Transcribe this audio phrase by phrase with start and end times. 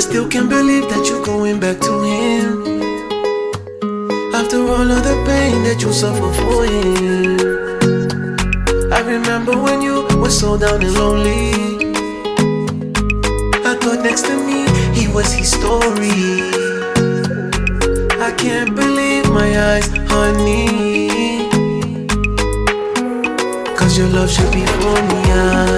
[0.00, 2.62] still can't believe that you're going back to him.
[4.32, 7.38] After all of the pain that you suffer for him.
[8.92, 11.50] I remember when you were so down and lonely.
[13.70, 16.46] I thought next to me, he was his story.
[18.20, 21.48] I can't believe my eyes, honey.
[23.76, 25.20] Cause your love should be for me.
[25.32, 25.77] I, I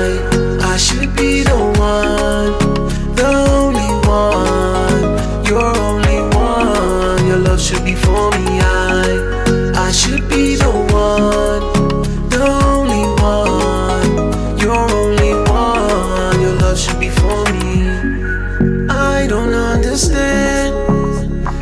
[7.70, 8.59] should be for me.
[8.60, 11.62] I, I should be the one,
[12.29, 14.59] the only one.
[14.59, 16.41] You're only one.
[16.41, 18.88] Your love should be for me.
[18.91, 20.74] I don't understand.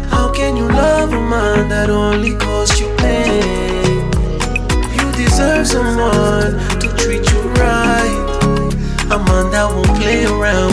[0.08, 4.10] How can you love a man that only causes you pain?
[4.96, 8.24] You deserve someone to treat you right.
[9.10, 10.67] A man that won't play around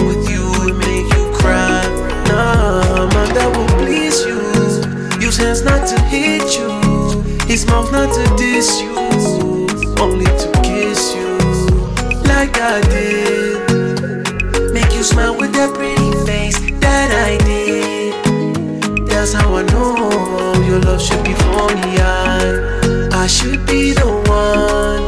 [5.37, 6.69] Hands not to hit you,
[7.45, 8.95] his mouth not to diss you,
[9.99, 11.37] only to kiss you
[12.23, 14.73] like I did.
[14.73, 19.07] Make you smile with that pretty face that I did.
[19.07, 21.99] That's how I know your love should be for me.
[21.99, 25.03] I, I should be the one,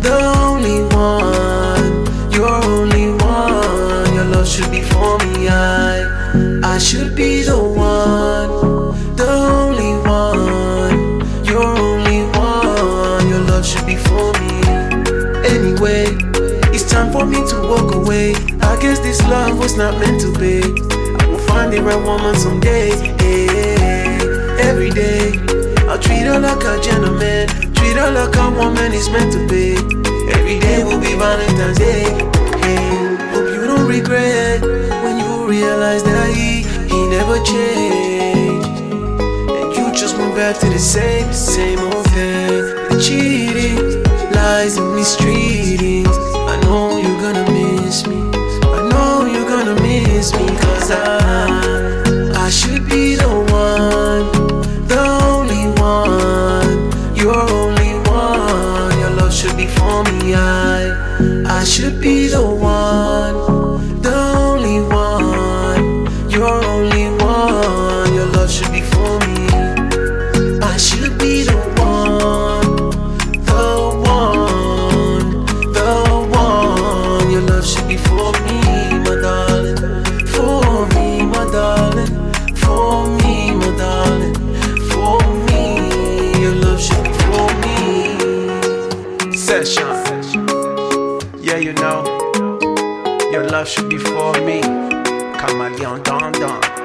[0.00, 2.06] the only one.
[2.32, 4.14] You're only one.
[4.14, 5.48] Your love should be for me.
[5.48, 8.21] I, I should be the one,
[18.82, 20.58] guess this love was not meant to be.
[21.22, 22.90] I will find the right woman someday.
[23.22, 23.46] Hey,
[24.58, 25.38] every day,
[25.86, 27.46] I'll treat her like a gentleman.
[27.78, 29.76] Treat her like a woman is meant to be.
[30.34, 32.10] Every day will be Valentine's Day.
[33.30, 34.62] Hope you don't regret
[35.04, 38.66] when you realize that he he never changed.
[38.66, 42.50] And you just went back to the same, same old thing.
[42.90, 44.02] The cheating,
[44.34, 46.11] lies and mistreatings.
[59.92, 60.34] For me.
[60.34, 60.80] I,
[61.58, 63.41] I should be the one,
[91.52, 92.02] Yeah, you know,
[93.30, 94.62] your love should be for me.
[95.36, 96.81] Kamaleon Don Don.